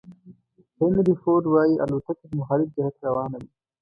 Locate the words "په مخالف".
2.29-2.67